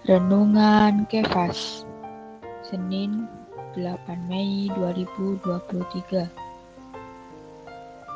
Renungan 0.00 1.04
Kefas 1.12 1.84
Senin 2.64 3.28
8 3.76 4.00
Mei 4.32 4.72
2023 4.72 6.24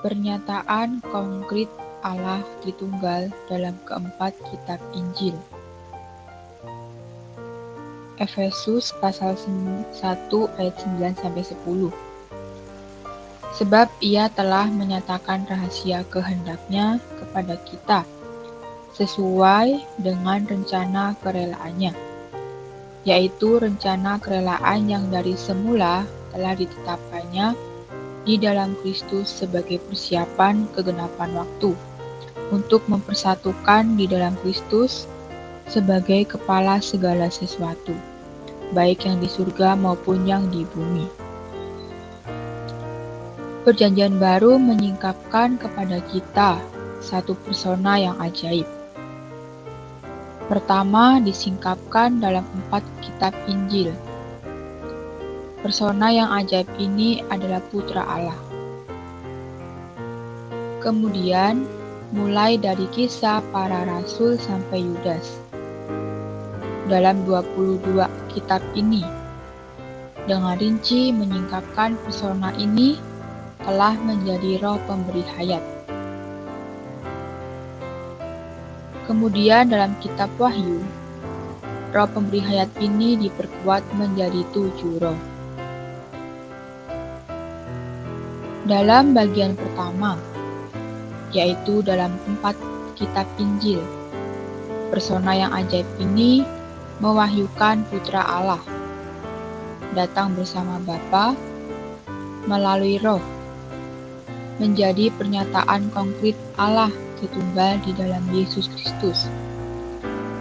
Pernyataan 0.00 1.04
konkret 1.04 1.68
Allah 2.00 2.40
Tritunggal 2.64 3.29
dalam 3.52 3.76
keempat 3.84 4.32
kitab 4.48 4.80
Injil. 4.96 5.36
Efesus 8.16 8.89
pasal 9.04 9.36
1 9.36 9.93
ayat 10.57 10.75
9 10.89 11.21
sampai 11.21 11.44
10 11.44 11.93
Sebab 13.61 13.93
ia 14.00 14.32
telah 14.32 14.72
menyatakan 14.72 15.44
rahasia 15.44 16.00
kehendaknya 16.08 16.96
kepada 17.21 17.61
kita 17.68 18.08
sesuai 18.94 19.98
dengan 19.98 20.46
rencana 20.46 21.18
kerelaannya, 21.18 21.90
yaitu 23.03 23.58
rencana 23.58 24.22
kerelaan 24.22 24.86
yang 24.86 25.04
dari 25.11 25.34
semula 25.34 26.07
telah 26.30 26.54
ditetapkannya 26.54 27.58
di 28.25 28.40
dalam 28.40 28.72
Kristus 28.80 29.29
sebagai 29.29 29.82
persiapan 29.84 30.70
kegenapan 30.72 31.36
waktu, 31.36 31.76
untuk 32.55 32.86
mempersatukan 32.86 33.98
di 33.98 34.06
dalam 34.06 34.39
Kristus 34.41 35.11
sebagai 35.69 36.25
kepala 36.31 36.81
segala 36.81 37.28
sesuatu, 37.28 37.92
baik 38.72 39.05
yang 39.05 39.20
di 39.20 39.28
surga 39.28 39.77
maupun 39.77 40.25
yang 40.25 40.47
di 40.48 40.62
bumi. 40.72 41.11
Perjanjian 43.64 44.20
baru 44.20 44.61
menyingkapkan 44.61 45.56
kepada 45.56 45.98
kita 46.12 46.61
satu 47.00 47.33
persona 47.45 47.97
yang 47.97 48.17
ajaib, 48.20 48.69
Pertama 50.45 51.25
disingkapkan 51.25 52.20
dalam 52.20 52.45
empat 52.45 52.84
kitab 53.00 53.33
Injil. 53.48 53.97
Persona 55.64 56.12
yang 56.12 56.28
ajaib 56.37 56.69
ini 56.77 57.25
adalah 57.33 57.64
Putra 57.73 58.05
Allah. 58.05 58.37
Kemudian, 60.84 61.65
mulai 62.12 62.61
dari 62.61 62.84
kisah 62.92 63.41
para 63.56 63.89
rasul 63.89 64.37
sampai 64.37 64.84
Yudas. 64.84 65.41
Dalam 66.92 67.25
22 67.25 68.05
kitab 68.28 68.61
ini, 68.77 69.00
dengan 70.28 70.61
rinci 70.61 71.09
menyingkapkan 71.09 71.97
persona 72.05 72.53
ini 72.61 73.00
telah 73.65 73.97
menjadi 73.97 74.61
roh 74.61 74.77
pemberi 74.84 75.25
hayat 75.41 75.73
Kemudian 79.05 79.69
dalam 79.69 79.92
kitab 80.00 80.33
Wahyu, 80.41 80.80
roh 81.92 82.08
pemberi 82.08 82.41
hayat 82.41 82.72
ini 82.80 83.20
diperkuat 83.20 83.84
menjadi 84.00 84.41
tujuh 84.56 84.97
roh. 84.97 85.20
Dalam 88.64 89.12
bagian 89.12 89.52
pertama, 89.60 90.16
yaitu 91.36 91.84
dalam 91.84 92.16
empat 92.25 92.56
kitab 92.97 93.28
Injil, 93.36 93.84
persona 94.88 95.36
yang 95.36 95.52
ajaib 95.52 95.84
ini 96.00 96.41
mewahyukan 97.05 97.84
putra 97.92 98.25
Allah, 98.25 98.64
datang 99.92 100.32
bersama 100.32 100.80
Bapa 100.80 101.36
melalui 102.48 102.97
roh, 103.05 103.20
menjadi 104.56 105.12
pernyataan 105.12 105.92
konkret 105.92 106.41
Allah 106.56 107.03
Tritunggal 107.15 107.79
di 107.87 107.95
dalam 107.95 108.27
Yesus 108.34 108.67
Kristus, 108.75 109.31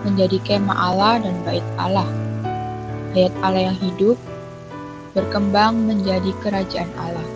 menjadi 0.02 0.42
kemah 0.42 0.74
Allah 0.74 1.22
dan 1.22 1.36
bait 1.46 1.62
Allah, 1.78 2.10
ayat 3.14 3.30
Allah 3.46 3.70
yang 3.70 3.78
hidup, 3.78 4.18
berkembang 5.14 5.86
menjadi 5.86 6.34
kerajaan 6.42 6.90
Allah. 6.98 7.30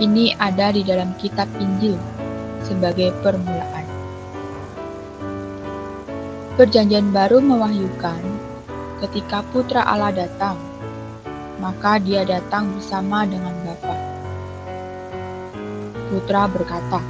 Ini 0.00 0.40
ada 0.40 0.72
di 0.72 0.80
dalam 0.82 1.12
kitab 1.20 1.52
Injil 1.60 2.00
sebagai 2.64 3.12
permulaan. 3.20 3.84
Perjanjian 6.56 7.12
baru 7.12 7.44
mewahyukan 7.44 8.24
ketika 9.04 9.44
putra 9.52 9.84
Allah 9.84 10.16
datang, 10.16 10.56
maka 11.60 12.00
dia 12.00 12.24
datang 12.24 12.72
bersama 12.72 13.28
dengan 13.28 13.52
Bapa 13.68 14.11
putra 16.12 16.44
berkata, 16.44 17.00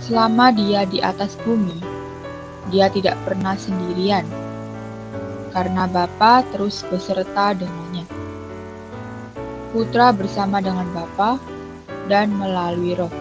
"Selama 0.00 0.48
dia 0.48 0.88
di 0.88 1.04
atas 1.04 1.36
bumi, 1.44 1.76
dia 2.72 2.88
tidak 2.88 3.20
pernah 3.28 3.52
sendirian, 3.52 4.24
karena 5.52 5.84
Bapa 5.84 6.40
terus 6.56 6.80
beserta 6.88 7.52
dengannya. 7.52 8.08
Putra 9.76 10.08
bersama 10.16 10.64
dengan 10.64 10.88
Bapa 10.96 11.36
dan 12.08 12.32
melalui 12.32 12.96
Roh." 12.96 13.12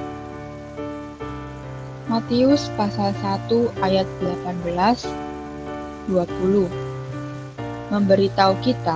Matius 2.08 2.72
pasal 2.80 3.12
1 3.20 3.76
ayat 3.84 4.08
18 4.24 5.04
20 6.08 6.70
memberitahu 7.92 8.54
kita 8.64 8.96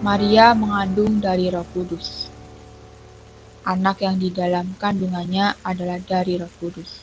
Maria 0.00 0.56
mengandung 0.56 1.20
dari 1.20 1.52
Roh 1.52 1.68
Kudus. 1.76 2.35
Anak 3.66 3.98
yang 3.98 4.22
di 4.22 4.30
dalam 4.30 4.78
kandungannya 4.78 5.58
adalah 5.66 5.98
dari 5.98 6.38
Roh 6.38 6.52
Kudus. 6.62 7.02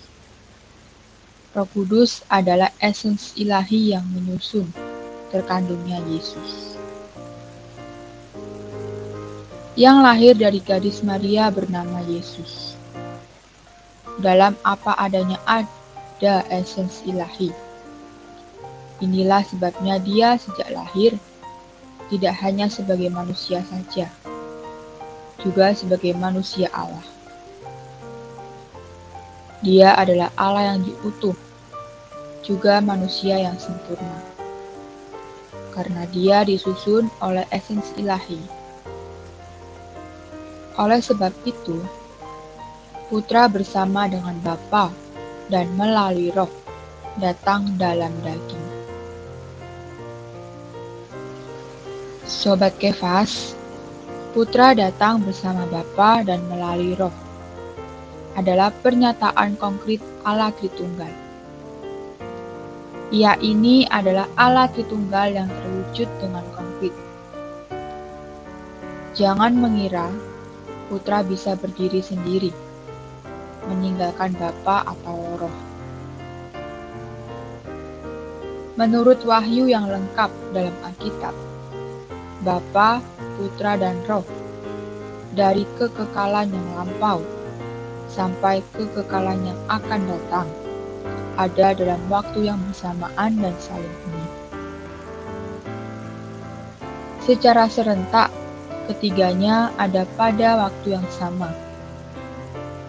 Roh 1.51 1.67
Kudus 1.75 2.23
adalah 2.31 2.71
esens 2.79 3.35
ilahi 3.35 3.91
yang 3.91 4.07
menyusun 4.07 4.71
terkandungnya 5.27 5.99
Yesus. 6.07 6.79
Yang 9.75 9.97
lahir 10.07 10.33
dari 10.39 10.63
gadis 10.63 11.03
Maria 11.03 11.51
bernama 11.51 11.99
Yesus. 12.07 12.79
Dalam 14.23 14.55
apa 14.63 14.95
adanya 14.95 15.43
ada 15.43 16.47
esens 16.47 17.03
ilahi. 17.03 17.51
Inilah 19.03 19.43
sebabnya 19.43 19.99
dia 19.99 20.39
sejak 20.39 20.71
lahir 20.71 21.19
tidak 22.07 22.39
hanya 22.39 22.71
sebagai 22.71 23.11
manusia 23.11 23.59
saja, 23.67 24.07
juga 25.43 25.75
sebagai 25.75 26.15
manusia 26.15 26.71
Allah. 26.71 27.03
Dia 29.59 29.95
adalah 29.95 30.31
Allah 30.39 30.75
yang 30.75 30.87
diutuh, 30.87 31.35
juga 32.43 32.79
manusia 32.79 33.39
yang 33.39 33.59
sempurna. 33.59 34.23
Karena 35.75 36.07
dia 36.11 36.47
disusun 36.47 37.11
oleh 37.19 37.43
esensi 37.51 37.91
ilahi. 37.99 38.39
Oleh 40.79 40.99
sebab 40.99 41.31
itu, 41.43 41.79
putra 43.11 43.47
bersama 43.47 44.07
dengan 44.07 44.35
Bapa 44.41 44.89
dan 45.51 45.69
melalui 45.75 46.31
roh 46.31 46.49
datang 47.21 47.77
dalam 47.77 48.11
daging. 48.25 48.67
Sobat 52.25 52.75
Kefas, 52.81 53.53
Putra 54.33 54.73
datang 54.73 55.21
bersama 55.21 55.61
Bapa 55.69 56.25
dan 56.25 56.41
melalui 56.49 56.97
Roh. 56.97 57.13
Adalah 58.33 58.73
pernyataan 58.81 59.61
konkret 59.61 60.01
Allah 60.25 60.49
Tritunggal. 60.57 61.13
Ia 63.13 63.37
ini 63.45 63.85
adalah 63.85 64.25
Allah 64.33 64.65
Tritunggal 64.73 65.37
yang 65.37 65.45
terwujud 65.45 66.09
dengan 66.17 66.41
konkret. 66.57 66.97
Jangan 69.13 69.53
mengira 69.53 70.09
putra 70.89 71.21
bisa 71.21 71.53
berdiri 71.53 72.01
sendiri, 72.01 72.49
meninggalkan 73.69 74.33
Bapa 74.33 74.81
atau 74.97 75.45
Roh. 75.45 75.57
Menurut 78.81 79.21
wahyu 79.29 79.69
yang 79.69 79.85
lengkap 79.85 80.33
dalam 80.57 80.73
Alkitab, 80.81 81.37
Bapa, 82.41 83.12
Putra, 83.35 83.79
dan 83.79 83.97
Roh, 84.05 84.25
dari 85.33 85.65
kekekalan 85.81 86.53
yang 86.53 86.67
lampau 86.77 87.21
sampai 88.09 88.61
kekekalan 88.77 89.41
yang 89.41 89.59
akan 89.69 90.01
datang, 90.05 90.47
ada 91.35 91.73
dalam 91.73 92.01
waktu 92.13 92.45
yang 92.45 92.61
bersamaan 92.69 93.41
dan 93.41 93.55
saling 93.57 93.97
ini. 94.09 94.25
Secara 97.23 97.65
serentak, 97.71 98.29
ketiganya 98.91 99.71
ada 99.79 100.03
pada 100.19 100.67
waktu 100.67 100.99
yang 100.99 101.07
sama 101.09 101.49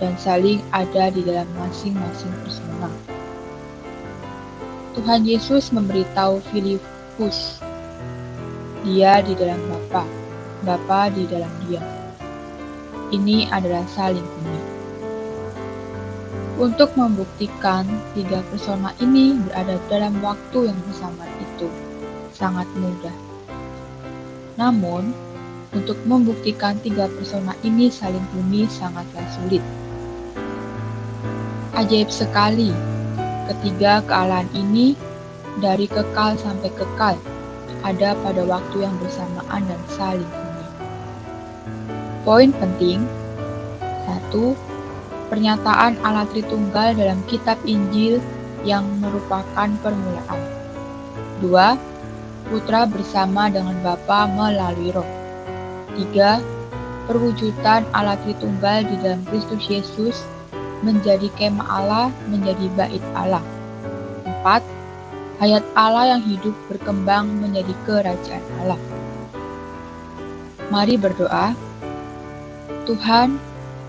dan 0.03 0.19
saling 0.19 0.59
ada 0.75 1.09
di 1.09 1.23
dalam 1.23 1.47
masing-masing 1.55 2.35
persona. 2.43 2.91
Tuhan 4.95 5.27
Yesus 5.27 5.71
memberitahu 5.75 6.43
Filipus 6.51 7.63
dia 8.85 9.23
di 9.25 9.33
dalam 9.39 9.59
Bapa, 10.65 11.13
di 11.13 11.29
dalam 11.29 11.53
Dia. 11.69 11.85
Ini 13.13 13.53
adalah 13.53 13.85
saling 13.93 14.25
ini. 14.25 14.61
Untuk 16.57 16.97
membuktikan 16.97 17.85
tiga 18.17 18.41
persona 18.49 18.97
ini 18.99 19.37
berada 19.45 19.77
dalam 19.93 20.19
waktu 20.25 20.73
yang 20.73 20.79
bersamaan 20.89 21.35
itu 21.39 21.69
sangat 22.33 22.67
mudah. 22.79 23.15
Namun, 24.57 25.13
untuk 25.75 25.99
membuktikan 26.07 26.79
tiga 26.81 27.11
persona 27.11 27.53
ini 27.67 27.91
saling 27.91 28.23
bumi 28.33 28.71
sangatlah 28.71 29.27
sulit. 29.35 29.63
Ajaib 31.75 32.07
sekali, 32.09 32.71
ketiga 33.51 33.99
kealahan 34.07 34.47
ini 34.55 34.95
dari 35.59 35.91
kekal 35.91 36.39
sampai 36.39 36.71
kekal 36.71 37.19
ada 37.83 38.15
pada 38.23 38.43
waktu 38.47 38.87
yang 38.87 38.95
bersamaan 39.03 39.63
dan 39.67 39.83
saling 39.91 40.31
bumi. 40.31 40.44
Poin 42.25 42.57
penting, 42.57 43.05
satu, 44.09 44.57
pernyataan 45.29 46.01
Allah 46.01 46.25
Tritunggal 46.33 46.97
dalam 46.97 47.21
kitab 47.29 47.61
Injil 47.69 48.17
yang 48.65 48.89
merupakan 48.97 49.69
permulaan. 49.85 50.41
Dua, 51.45 51.77
Putra 52.49 52.89
bersama 52.89 53.53
dengan 53.53 53.77
Bapa 53.85 54.25
melalui 54.29 54.93
roh. 54.93 55.09
Tiga, 55.97 56.41
perwujudan 57.05 57.85
Allah 57.93 58.17
Tritunggal 58.25 58.89
di 58.89 58.97
dalam 59.05 59.21
Kristus 59.29 59.65
Yesus 59.69 60.25
menjadi 60.81 61.29
kemah 61.37 61.69
Allah, 61.69 62.09
menjadi 62.33 62.73
bait 62.73 63.05
Allah. 63.13 63.45
Empat, 64.25 64.65
hayat 65.45 65.65
Allah 65.77 66.17
yang 66.17 66.23
hidup 66.25 66.57
berkembang 66.73 67.29
menjadi 67.41 67.73
kerajaan 67.85 68.45
Allah. 68.65 68.81
Mari 70.73 70.97
berdoa. 70.97 71.53
Tuhan, 72.85 73.41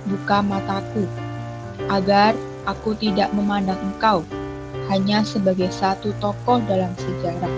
buka 0.07 0.39
mataku 0.39 1.03
agar 1.91 2.31
aku 2.63 2.95
tidak 2.95 3.27
memandang 3.35 3.75
Engkau 3.83 4.23
hanya 4.87 5.19
sebagai 5.27 5.67
satu 5.67 6.15
tokoh 6.23 6.63
dalam 6.63 6.95
sejarah. 6.95 7.51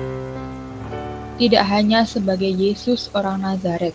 Tidak 1.38 1.62
hanya 1.62 2.10
sebagai 2.10 2.50
Yesus 2.50 3.13
orang 3.13 3.45
Nazaret, 3.45 3.94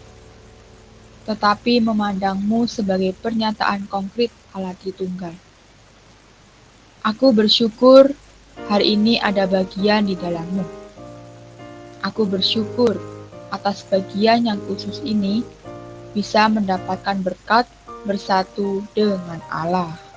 tetapi 1.27 1.83
memandangmu 1.83 2.71
sebagai 2.71 3.11
pernyataan 3.19 3.91
konkret 3.91 4.31
Allah 4.55 4.79
Tritunggal. 4.79 5.35
Aku 7.03 7.35
bersyukur 7.35 8.15
hari 8.71 8.95
ini 8.95 9.19
ada 9.19 9.51
bagian 9.51 10.07
di 10.07 10.15
dalammu. 10.15 10.63
Aku 12.07 12.23
bersyukur 12.23 12.95
atas 13.51 13.83
bagian 13.91 14.47
yang 14.47 14.63
khusus 14.71 15.03
ini 15.03 15.43
bisa 16.13 16.49
mendapatkan 16.49 17.21
berkat 17.25 17.69
bersatu 18.05 18.85
dengan 18.93 19.41
Allah. 19.49 20.12